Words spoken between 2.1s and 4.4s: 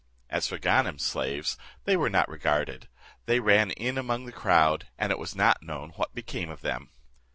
regarded; they ran in among the